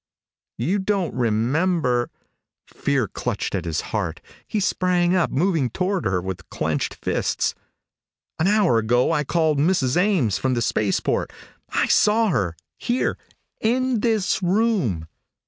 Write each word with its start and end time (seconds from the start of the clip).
"You 0.57 0.79
don't 0.79 1.13
remember" 1.13 2.09
Fear 2.65 3.07
clutched 3.07 3.53
at 3.53 3.65
his 3.65 3.81
heart. 3.93 4.19
He 4.47 4.59
sprang 4.59 5.15
up, 5.15 5.29
moving 5.29 5.69
toward 5.69 6.05
her 6.05 6.19
with 6.19 6.49
clenched 6.49 6.95
fists. 6.95 7.53
"An 8.39 8.47
hour 8.47 8.79
ago 8.79 9.11
I 9.11 9.23
called 9.23 9.59
Mrs. 9.59 9.97
Ames 9.97 10.39
from 10.39 10.55
the 10.55 10.61
spaceport. 10.63 11.31
I 11.69 11.85
saw 11.85 12.29
her. 12.29 12.57
Here 12.79 13.15
in 13.59 13.99
this 13.99 14.41
room." 14.41 15.07